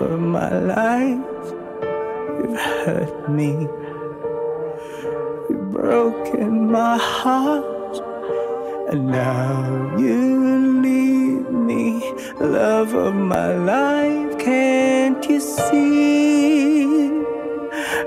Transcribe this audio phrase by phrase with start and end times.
[0.00, 1.46] over my life.
[2.38, 3.68] You've hurt me.
[5.48, 7.96] You've broken my heart.
[8.90, 12.12] And now you leave me.
[12.40, 16.84] Love of my life, can't you see?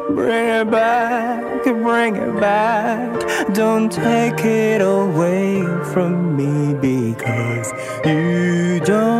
[0.09, 3.53] Bring it back, bring it back.
[3.53, 7.73] Don't take it away from me because
[8.05, 9.18] you don't.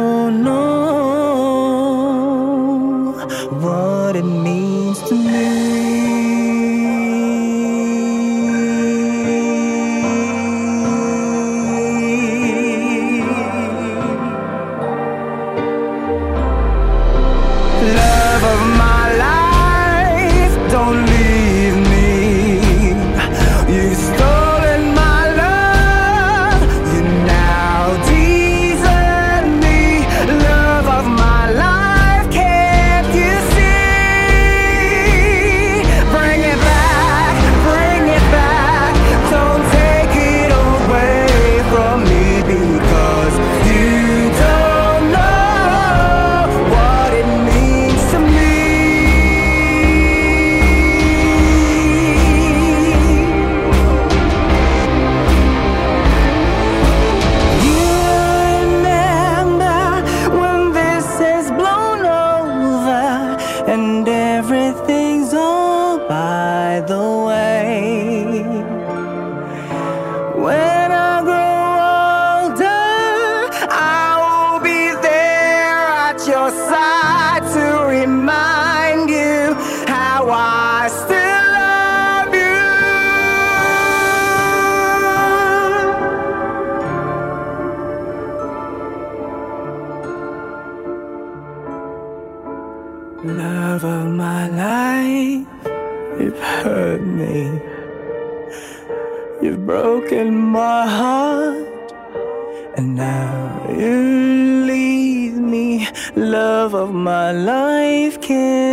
[107.34, 108.69] life can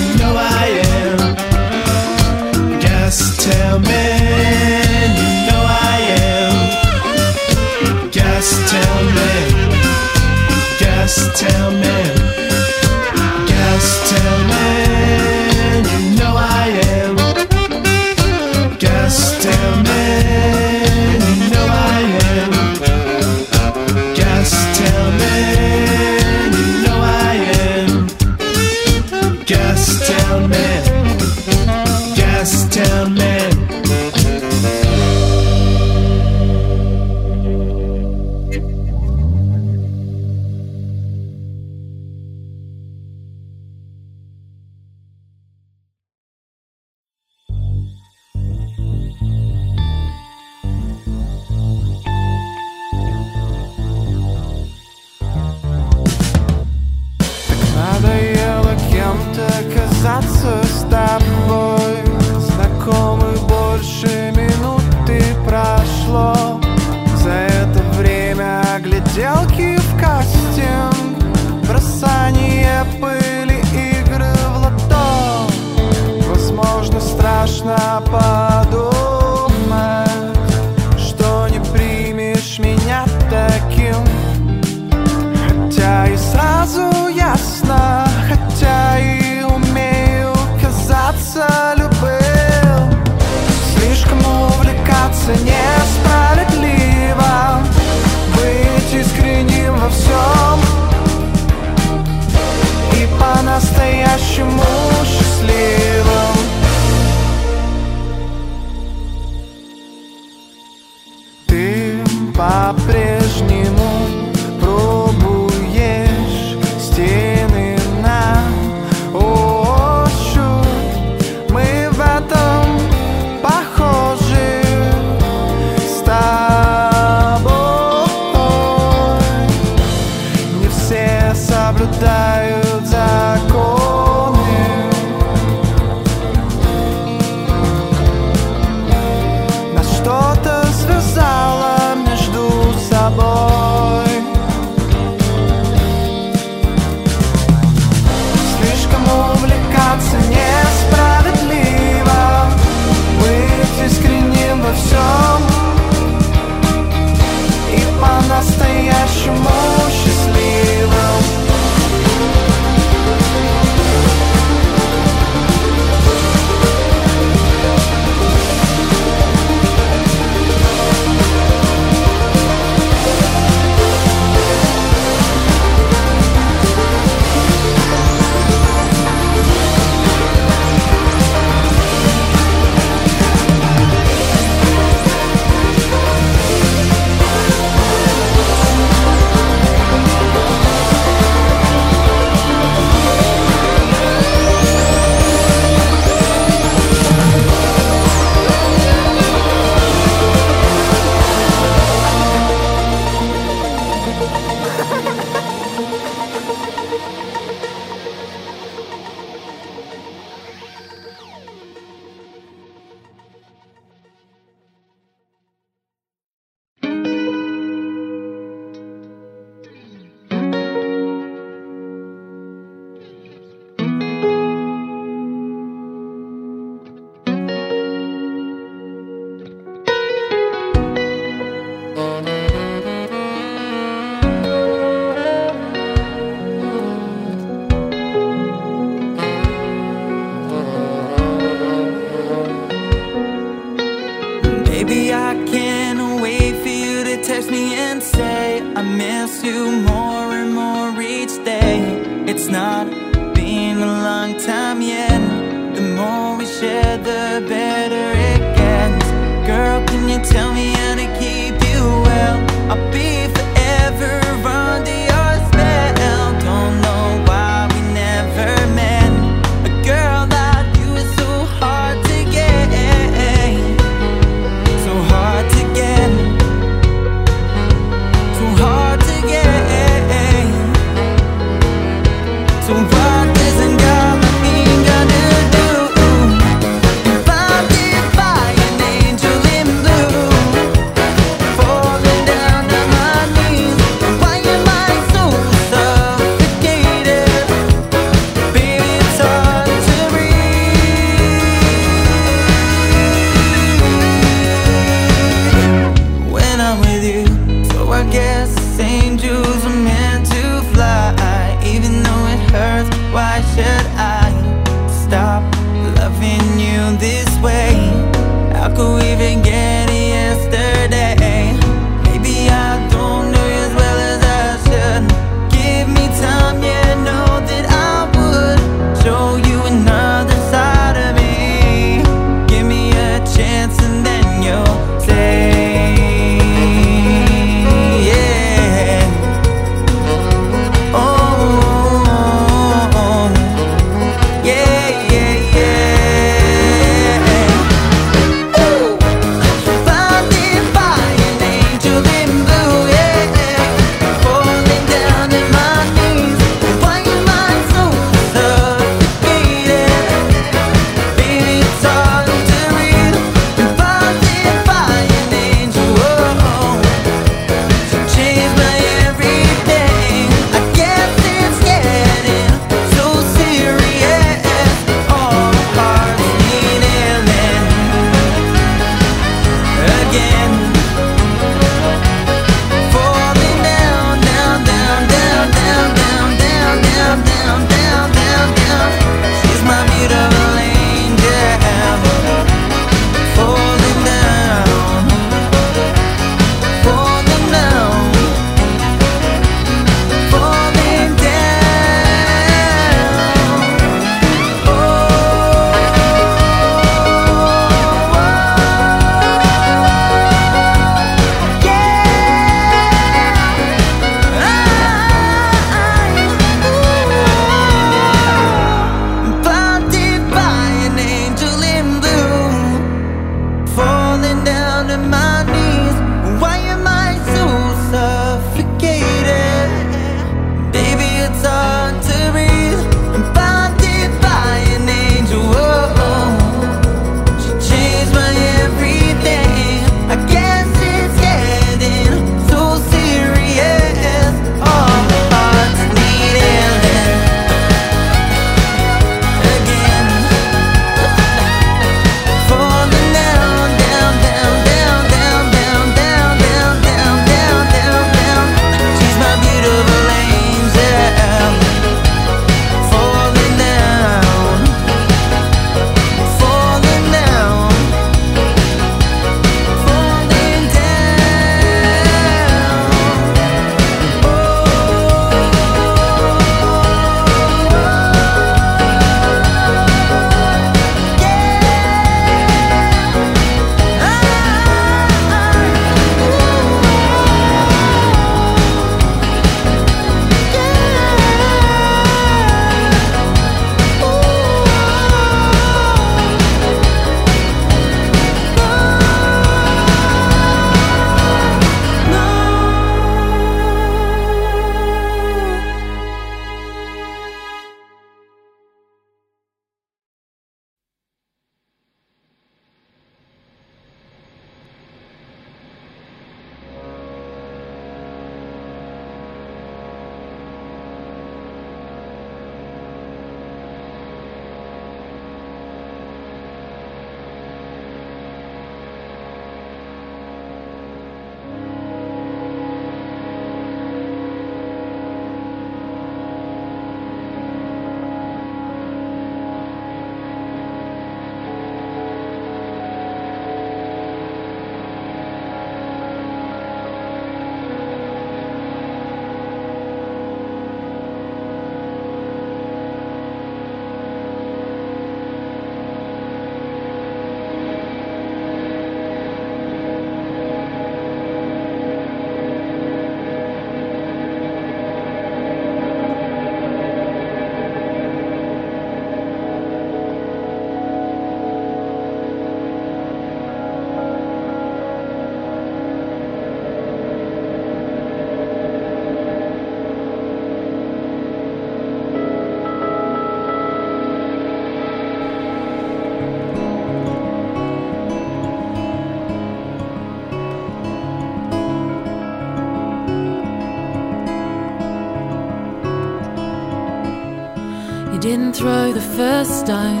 [599.21, 600.00] first time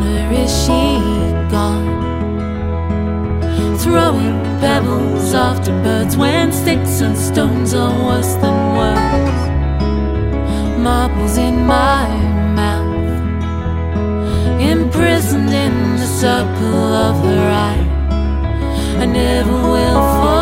[0.00, 0.98] water is she
[1.50, 1.98] gone?
[3.78, 9.40] Throwing pebbles after birds when sticks and stones are worse than words.
[10.78, 12.08] Marbles in my
[12.54, 13.20] mouth,
[14.60, 17.86] imprisoned in the circle of her eye.
[19.02, 20.39] I never will fall.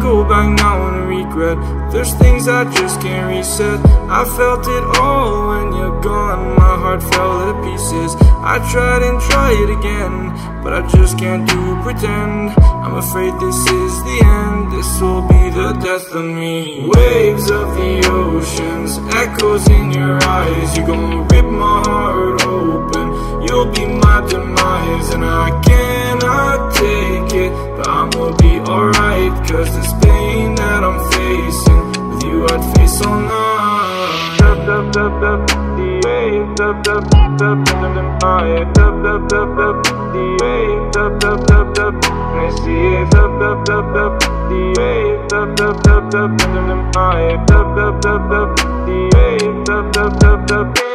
[0.00, 1.58] Go back now and regret.
[1.92, 3.80] There's things I just can't reset.
[4.08, 6.56] I felt it all when you're gone.
[6.56, 8.14] My heart fell to pieces.
[8.52, 10.14] I tried and tried again,
[10.62, 12.50] but I just can't do pretend.
[12.84, 14.72] I'm afraid this is the end.
[14.72, 16.86] This will be the death of me.
[16.86, 20.76] Waves of the oceans, echoes in your eyes.
[20.76, 23.06] You're gonna rip my heart open.
[23.46, 25.50] You'll be my demise, and I
[26.18, 32.24] cannot take it But I'm gonna be alright Cause this pain that I'm facing With
[32.24, 37.64] you I'd face all night Dub, dub, dub, dub, the wave Dub, dub, dub, dub,
[37.66, 42.86] dub, high Dub, dub, dub, dub, the wave Dub, dub, dub, dub, and I see
[43.00, 47.76] it Dub, dub, dub, dub, the wave Dub, dub, dub, dub, dub, dub, high Dub,
[47.76, 48.56] dub, dub, dub,
[48.86, 50.85] the wave Dub, dub, dub, dub,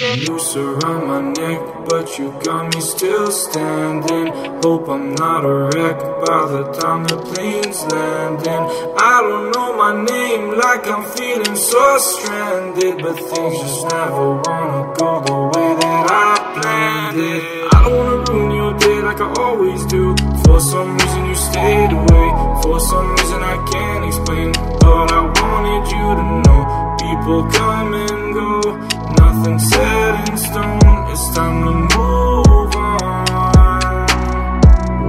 [0.00, 4.32] Noose around my neck, but you got me still standing.
[4.62, 8.94] Hope I'm not a wreck by the time the plane's landing.
[8.96, 14.94] I don't know my name, like I'm feeling so stranded, but things just never wanna
[14.94, 17.42] go the way that I planned it.
[17.74, 20.14] I don't wanna ruin your day like I always do.
[20.44, 22.28] For some reason you stayed away.
[22.62, 26.62] For some reason I can't explain, but I wanted you to know.
[27.02, 28.97] People come and go,
[29.28, 31.10] nothing set in stone.
[31.12, 34.06] It's time to move on.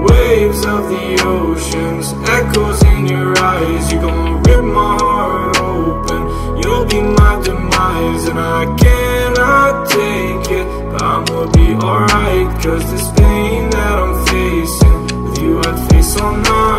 [0.03, 2.07] Waves of the oceans,
[2.37, 3.91] echoes in your eyes.
[3.91, 6.21] You're gonna rip my heart open.
[6.61, 10.67] You'll be my demise, and I cannot take it.
[10.91, 16.35] But I'ma be alright, cause this pain that I'm facing, with you I'd face all
[16.35, 16.78] night.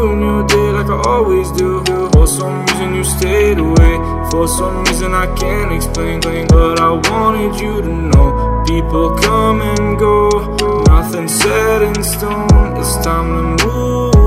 [0.00, 1.84] ruin your day like I always do.
[2.12, 3.94] For some reason you stayed away.
[4.30, 8.28] For some reason I can't explain, but I wanted you to know.
[8.66, 10.28] People come and go,
[10.84, 12.76] nothing set in stone.
[12.80, 14.19] It's time to move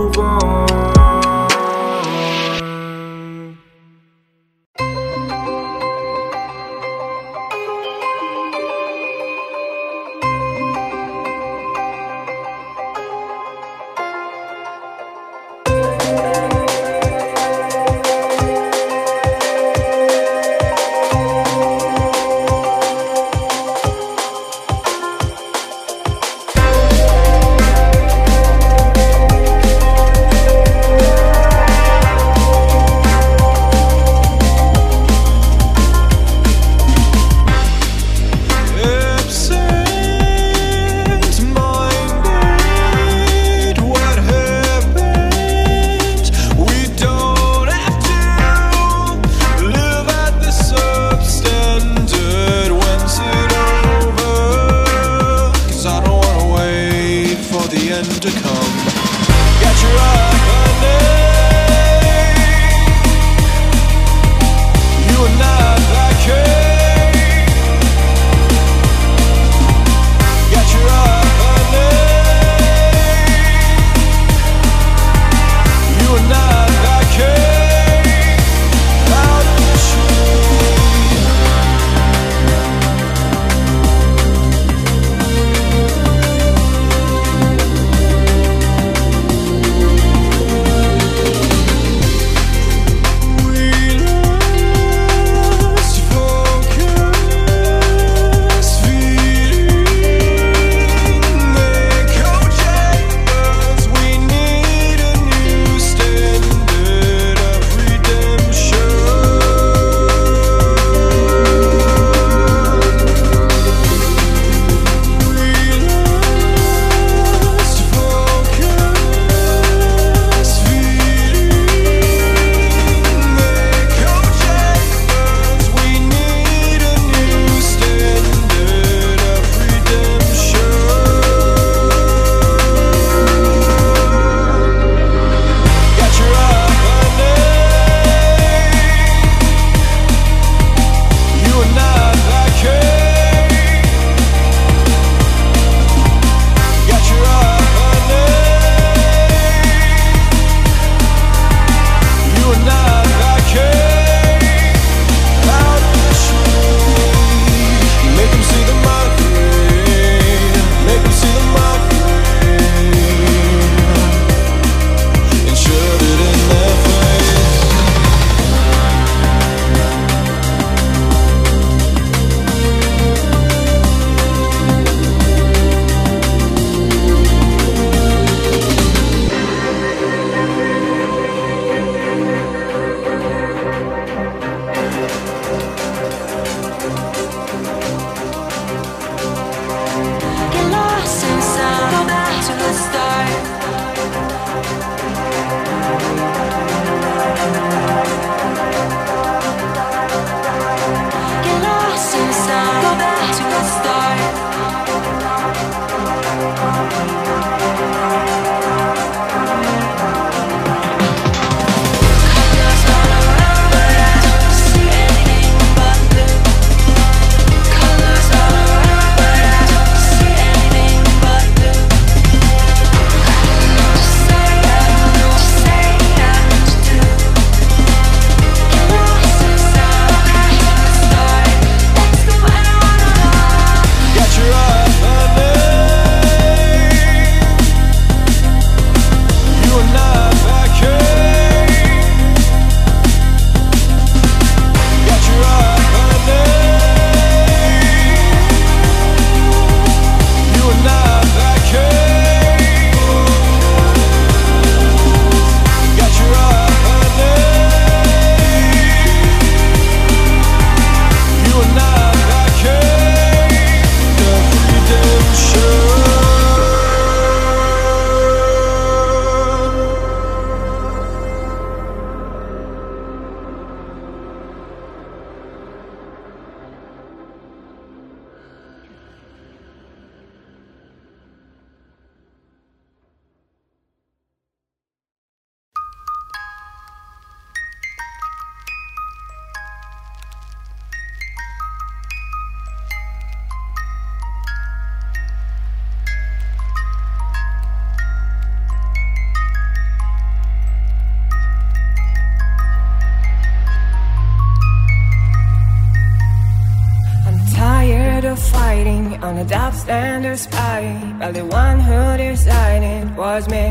[311.19, 313.67] but the one who decided was me.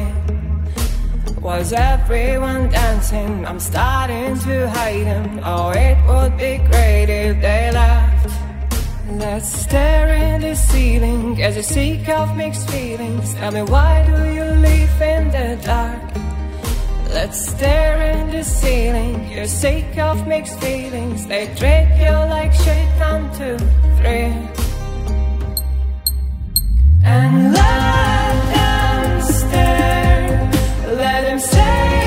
[1.41, 3.47] Was everyone dancing?
[3.47, 5.41] I'm starting to hide them.
[5.45, 8.31] Oh, it would be great if they left.
[9.11, 13.35] Let's stare at the ceiling as you seek of mixed feelings.
[13.35, 16.03] Tell me why do you live in the dark?
[17.13, 19.31] Let's stare at the ceiling.
[19.31, 21.27] You're sick of mixed feelings.
[21.27, 22.89] They treat you like shit.
[22.99, 23.59] One, two,
[23.99, 24.72] three.
[27.05, 30.51] And let them stare.
[30.97, 32.02] Let them say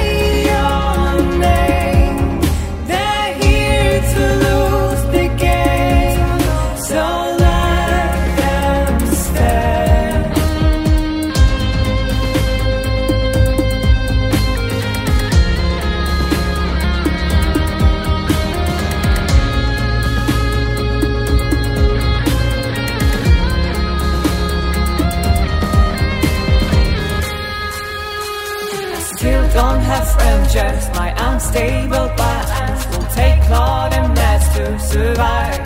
[31.35, 35.59] Unstable balance will take more than meds to survive.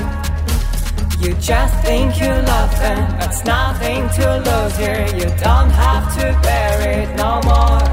[1.21, 5.05] You just think you love them, but it's nothing to lose here.
[5.13, 7.85] You don't have to bear it no more.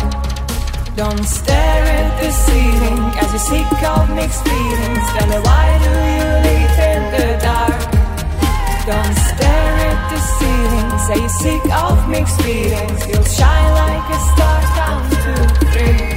[0.96, 5.06] Don't stare at the ceiling as you seek out mixed feelings.
[5.28, 7.80] Me why do you live in the dark?
[8.88, 10.88] Don't stare at the ceiling.
[11.06, 13.06] Say you seek out mixed feelings.
[13.06, 14.60] You'll shine like a star.
[14.76, 16.15] Count two, three.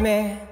[0.00, 0.51] Me.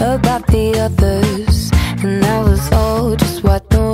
[0.00, 1.70] about the others,
[2.02, 3.89] and that was all just what the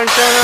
[0.00, 0.39] dun, dun.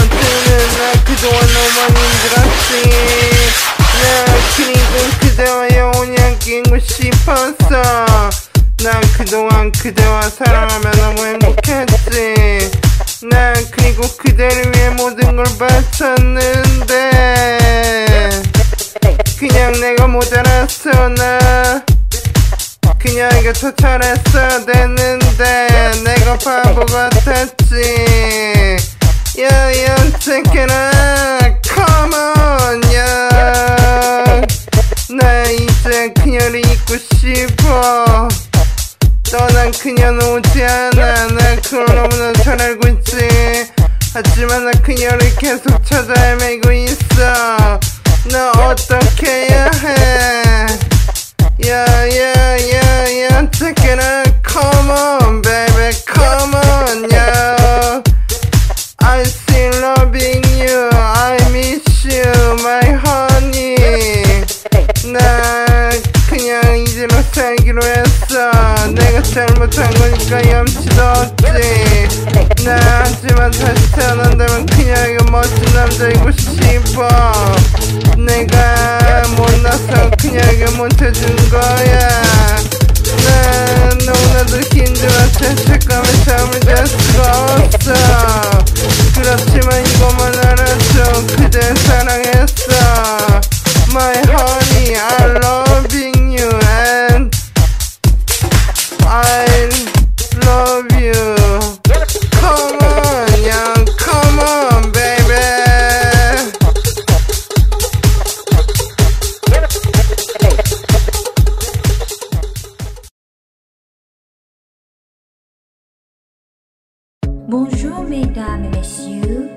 [117.49, 119.49] Bonjour mesdames et messieurs,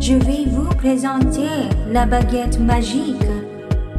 [0.00, 3.20] je vais vous présenter la baguette magique.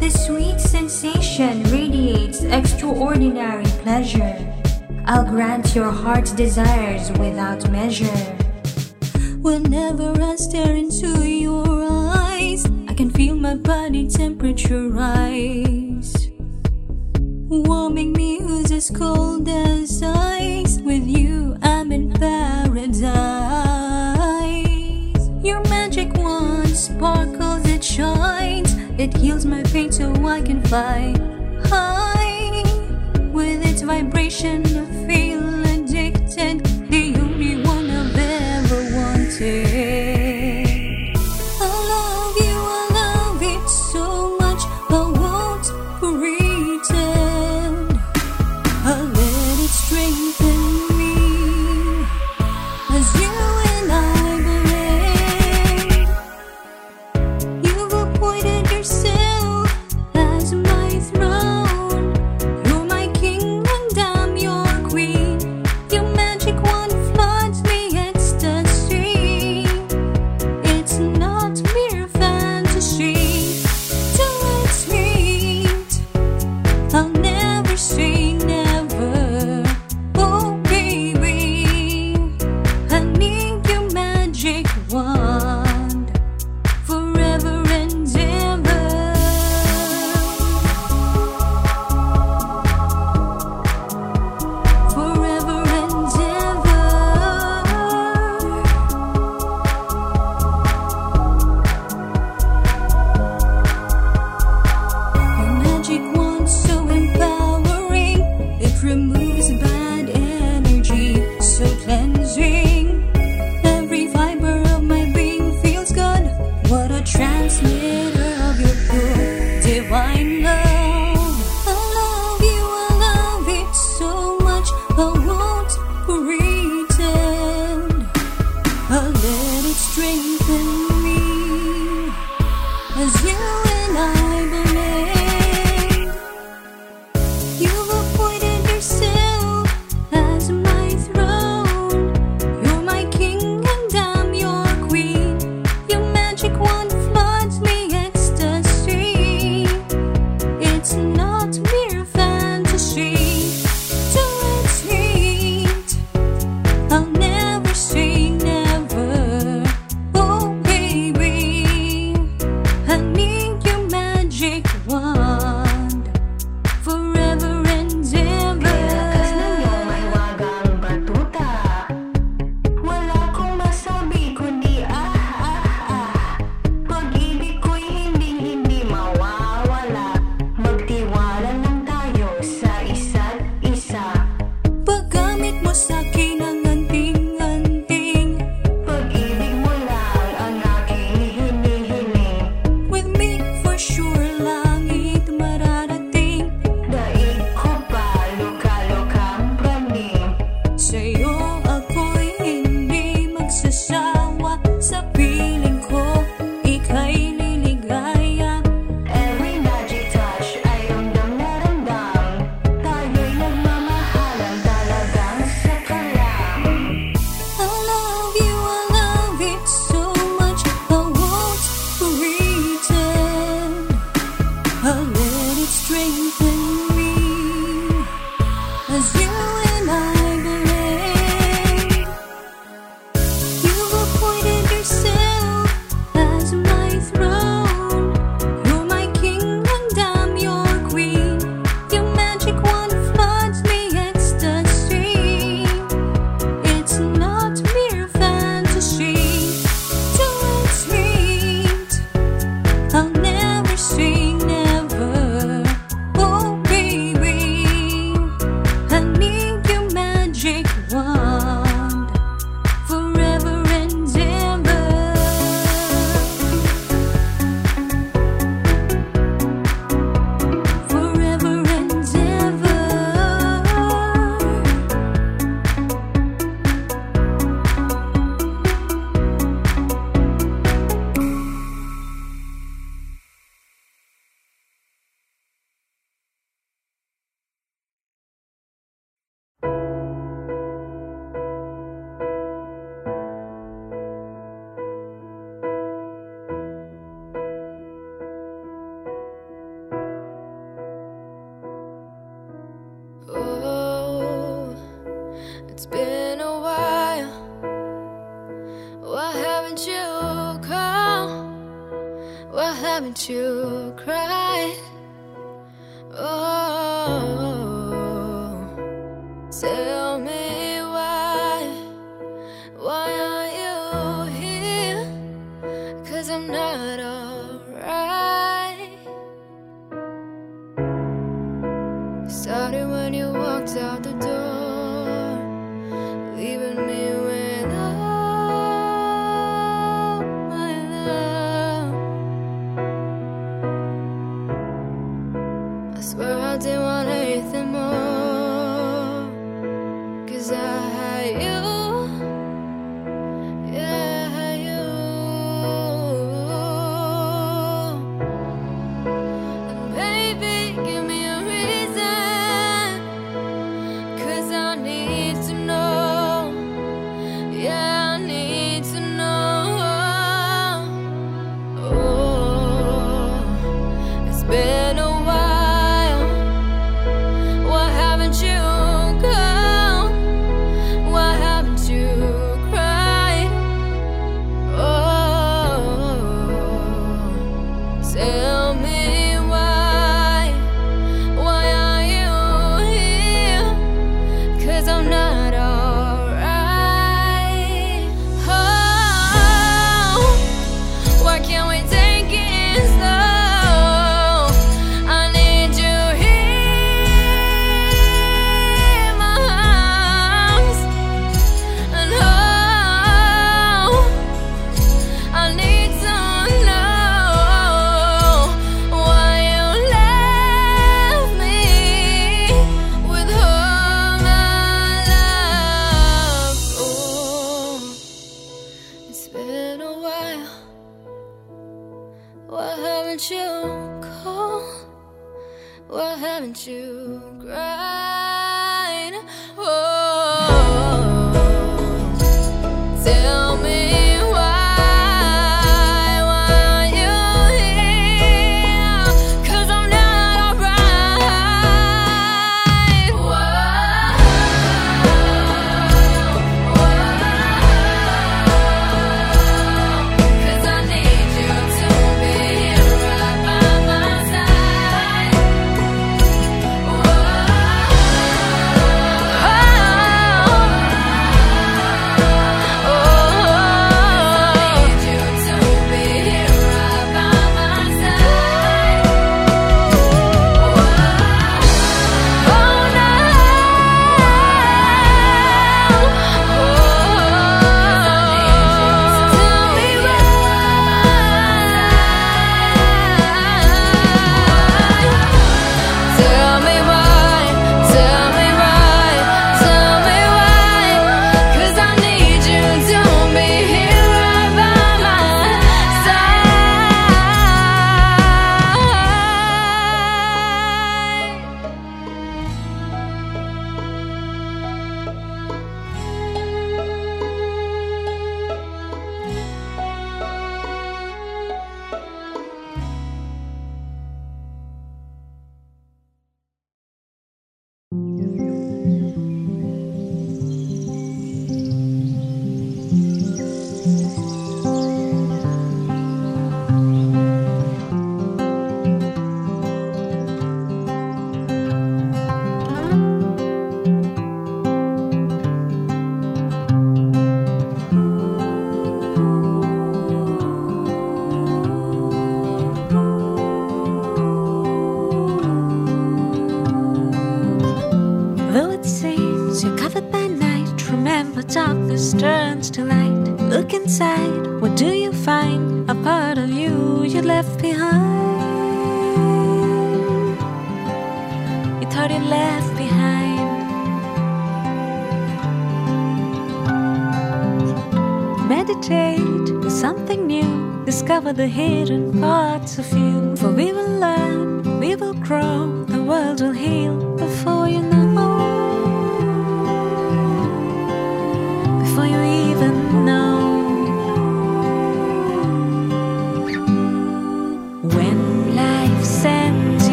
[0.00, 4.34] The sweet sensation radiates extraordinary pleasure.
[5.06, 8.06] I'll grant your heart's desires without measure.
[9.40, 11.86] Whenever I stare into your
[12.16, 16.28] eyes, I can feel my body temperature rise.
[17.48, 20.80] Warming me who's as cold as ice.
[20.80, 22.67] With you, I'm in paradise
[23.00, 24.60] dies.
[25.42, 28.74] Your magic wand sparkles, it shines.
[28.98, 31.14] It heals my pain so I can fly
[31.64, 32.62] high.
[33.32, 36.64] With its vibration, I feel addicted.
[36.90, 39.67] The only one I've ever wanted.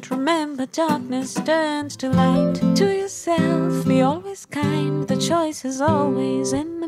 [0.00, 0.18] Fright.
[0.18, 2.76] Remember, darkness turns to light.
[2.76, 5.06] To yourself, be always kind.
[5.06, 6.79] The choice is always in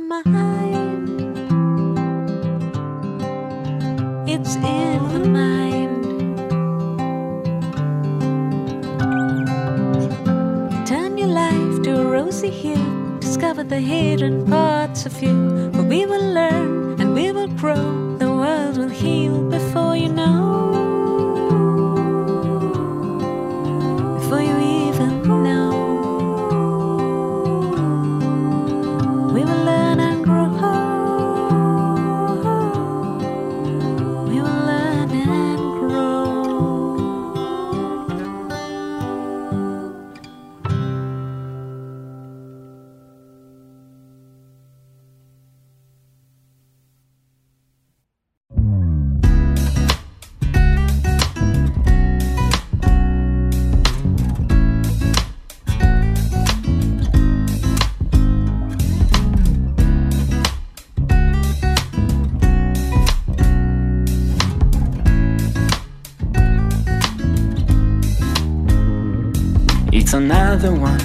[70.14, 71.00] Another one.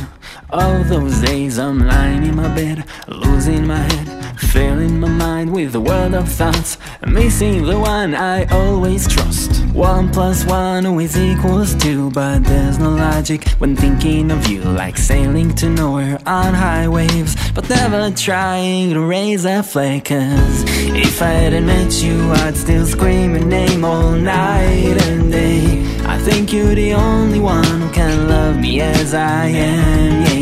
[0.50, 5.76] Of those days I'm lying in my bed, losing my head, filling my mind with
[5.76, 9.66] a world of thoughts, missing the one I always trust.
[9.74, 14.98] One plus one always equals two, but there's no logic when thinking of you, like
[14.98, 20.06] sailing to nowhere on high waves, but never trying to raise a flag.
[20.06, 20.64] Cause
[20.96, 25.84] if I hadn't met you, I'd still scream your name all night and day.
[26.06, 30.37] I think you're the only one who can love me as I am, yeah.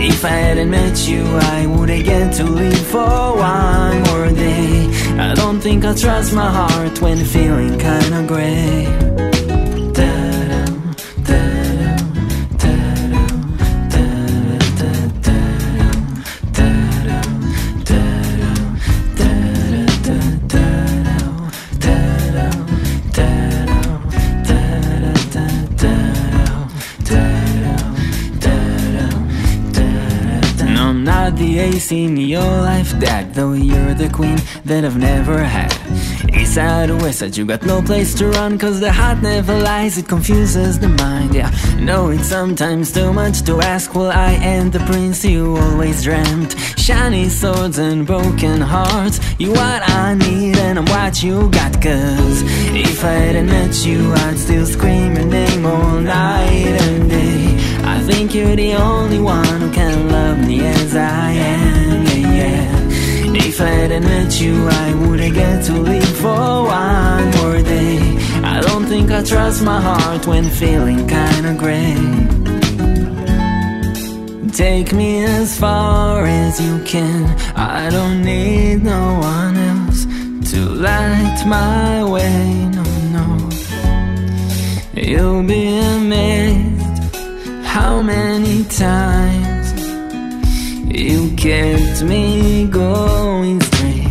[0.00, 4.86] If I hadn't met you, I wouldn't get to live for one more day.
[5.18, 9.27] I don't think I trust my heart when feeling kinda gray.
[31.92, 33.34] In your life, Dad.
[33.34, 35.72] Though you're the queen that I've never had.
[36.34, 38.58] East side or west side, you got no place to run.
[38.58, 41.34] Cause the heart never lies, it confuses the mind.
[41.34, 43.94] Yeah, no, it's sometimes too much to ask.
[43.94, 46.58] Well, I am the prince you always dreamt.
[46.76, 49.20] Shiny swords and broken hearts.
[49.38, 51.72] You what I need, and I'm what you got.
[51.80, 52.42] Cause
[52.74, 57.56] if I hadn't met you, I'd still scream your name all night and day.
[57.84, 61.67] I think you're the only one who can love me as I am.
[63.58, 67.98] If I hadn't met you, I wouldn't get to live for one more day.
[68.44, 71.96] I don't think I trust my heart when feeling kinda gray.
[74.52, 77.24] Take me as far as you can.
[77.56, 80.06] I don't need no one else
[80.52, 82.44] to light my way,
[82.78, 82.84] no,
[83.16, 83.26] no.
[84.94, 85.64] You'll be
[85.96, 87.16] amazed
[87.64, 89.47] how many times
[90.90, 94.06] you kept me going straight.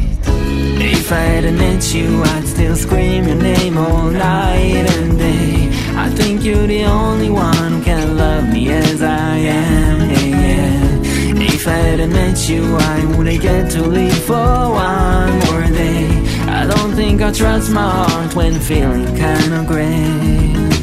[0.80, 5.70] If I hadn't met you, I'd still scream your name all night and day.
[5.96, 11.48] I think you're the only one who can love me as I am, yeah, yeah.
[11.54, 16.08] If I hadn't met you, I wouldn't get to live for one more day.
[16.48, 20.77] I don't think I trust my heart when feeling kinda gray.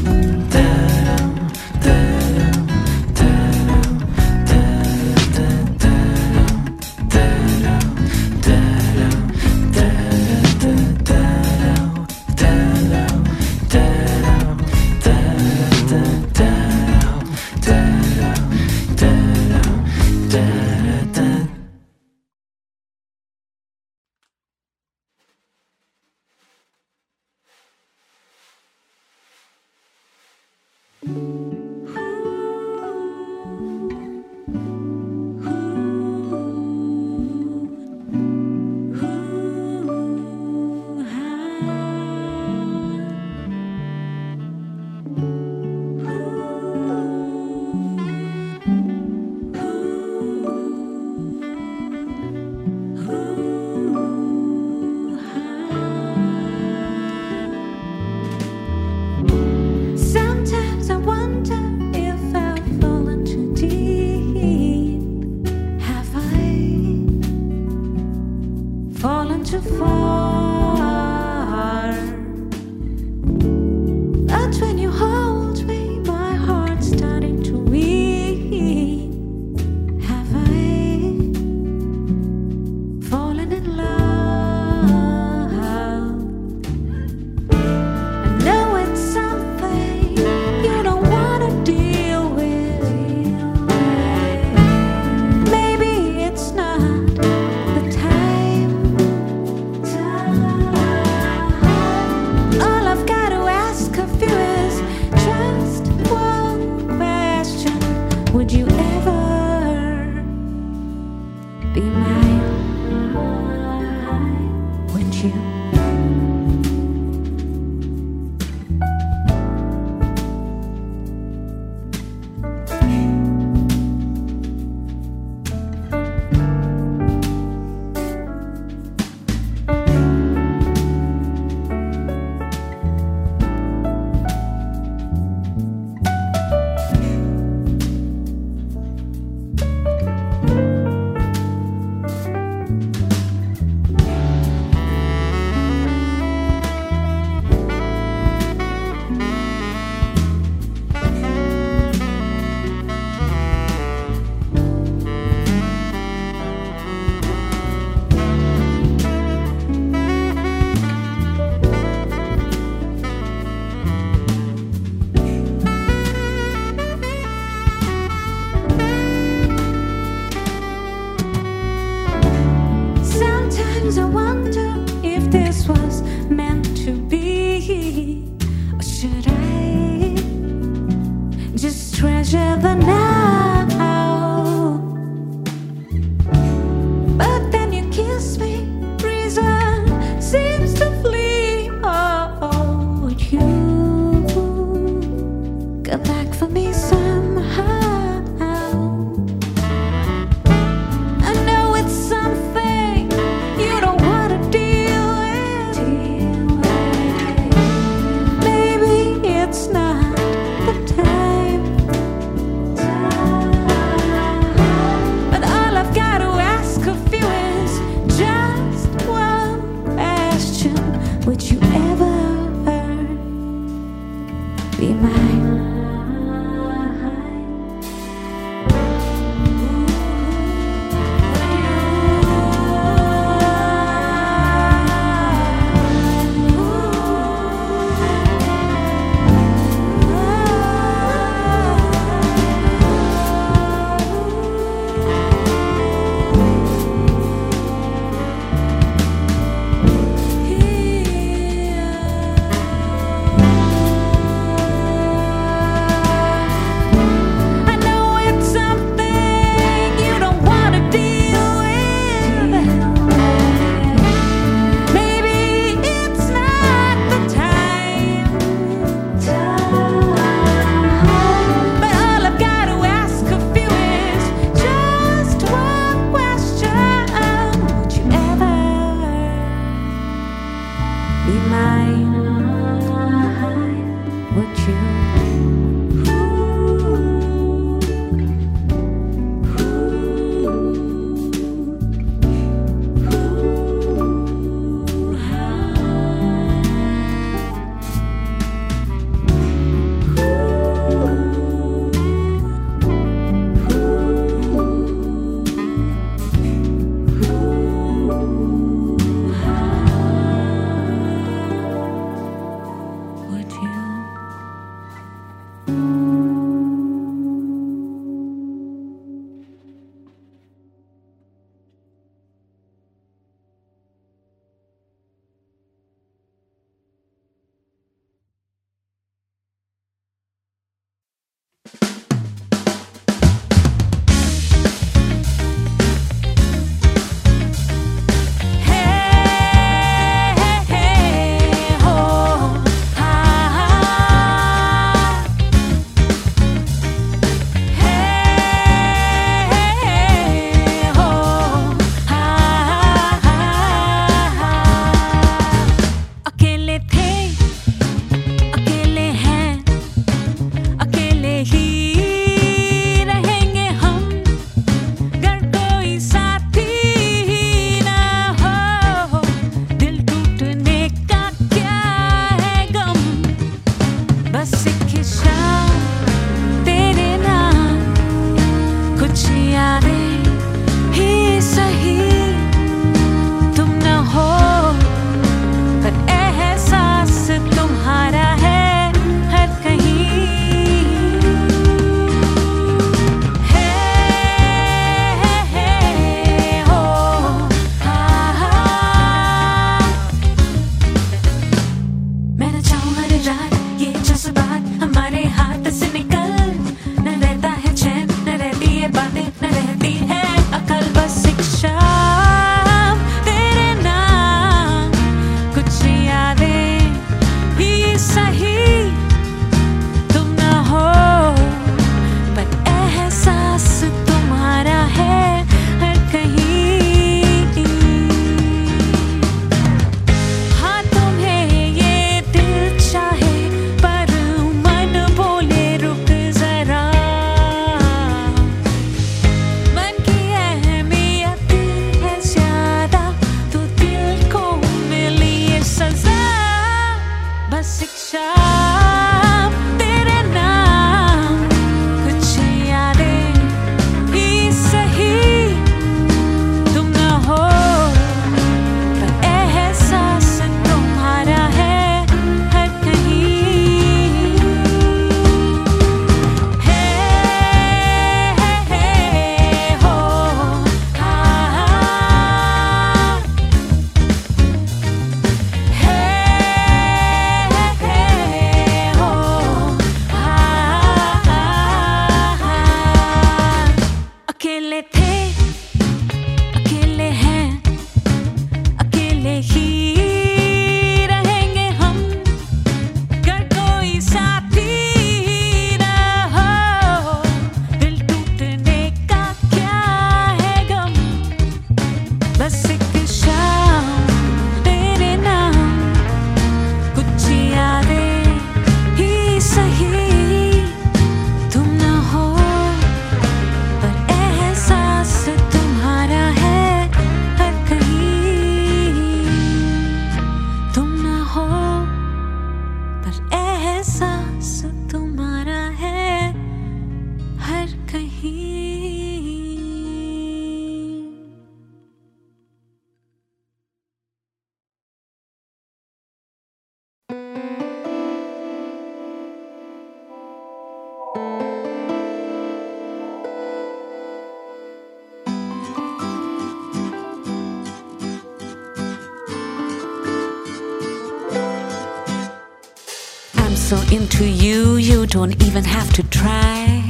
[555.15, 556.83] don't even have to try.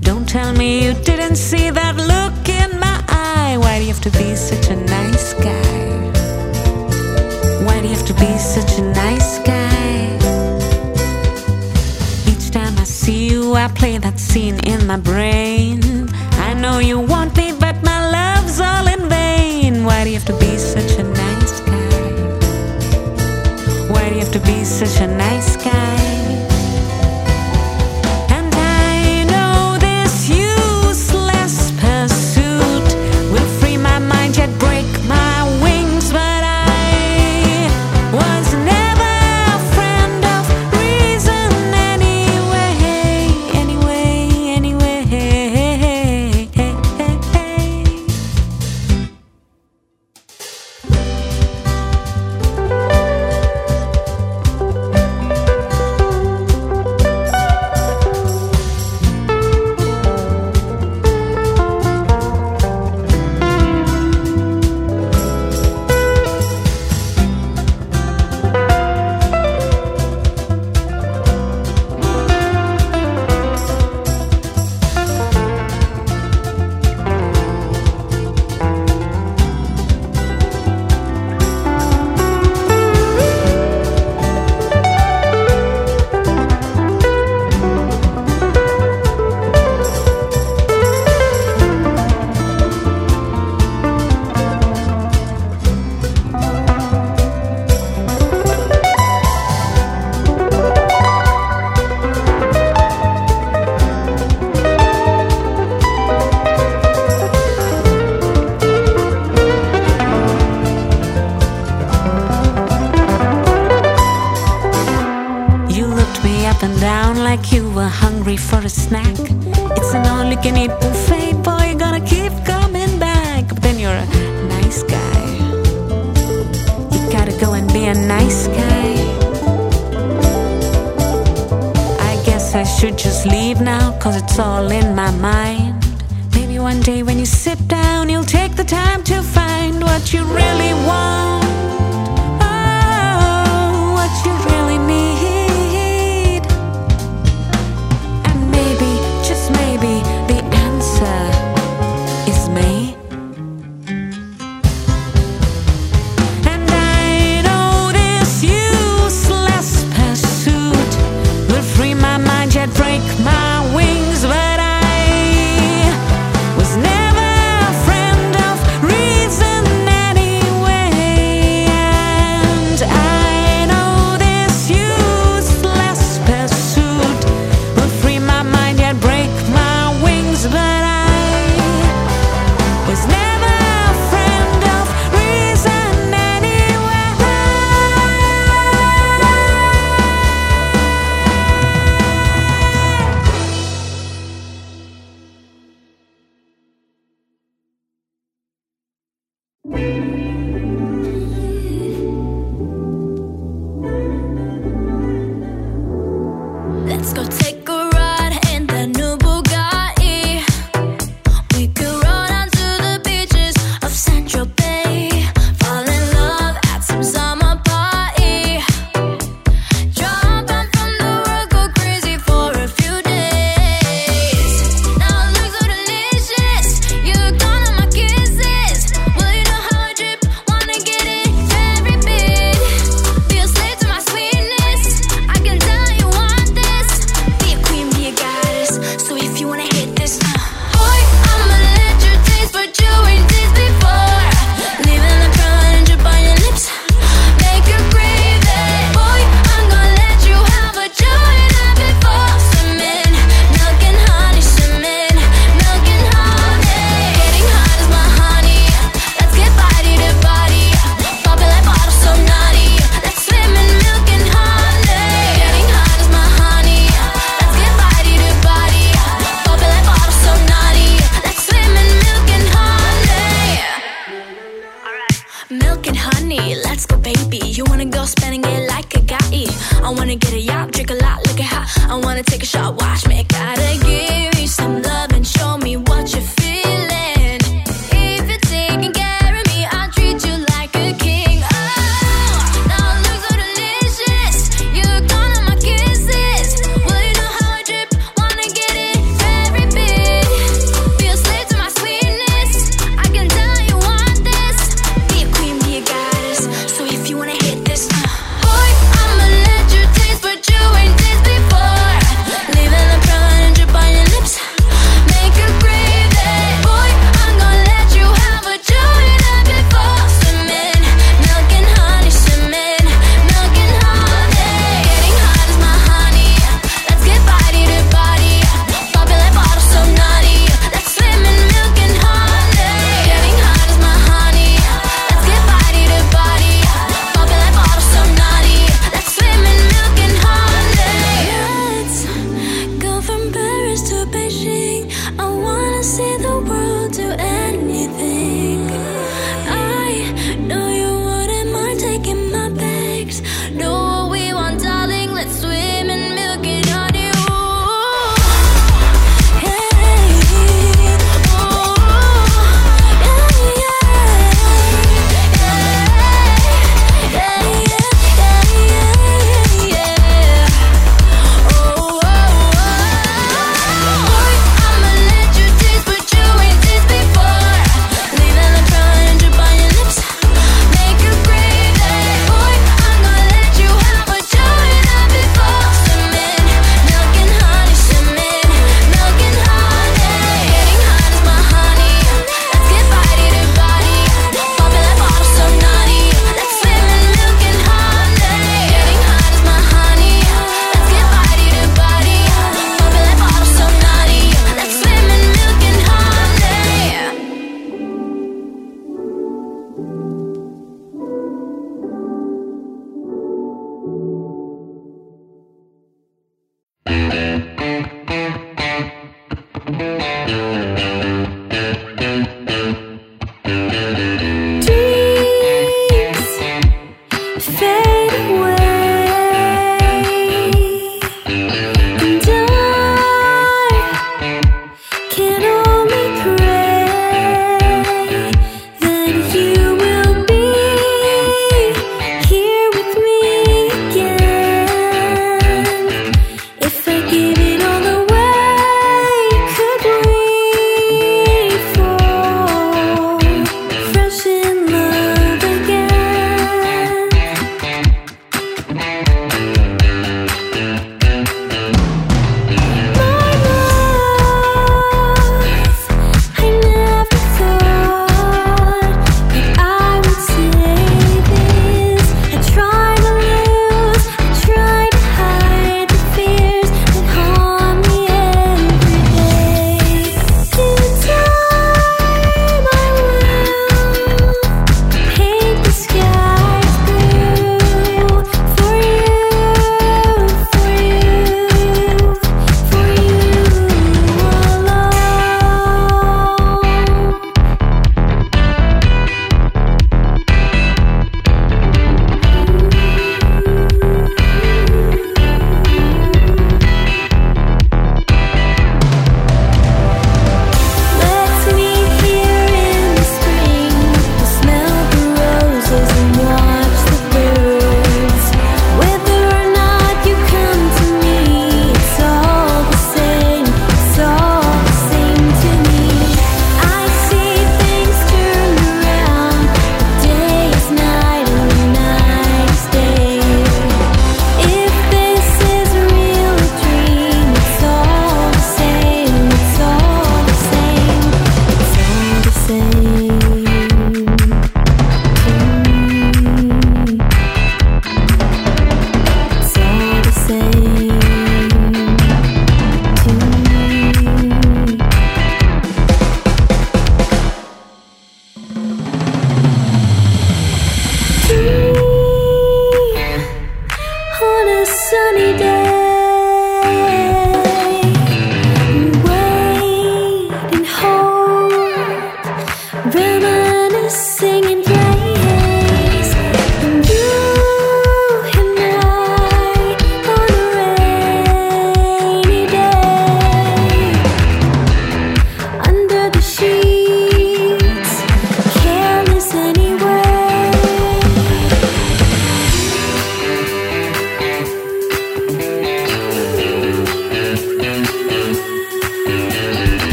[0.00, 3.58] Don't tell me you didn't see that look in my eye.
[3.58, 5.76] Why do you have to be such a nice guy?
[7.66, 10.16] Why do you have to be such a nice guy?
[12.30, 16.08] Each time I see you, I play that scene in my brain.
[16.48, 19.84] I know you want me, but my love's all in vain.
[19.84, 21.90] Why do you have to be such a nice guy?
[23.92, 25.65] Why do you have to be such a nice guy?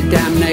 [0.00, 0.49] To damnation.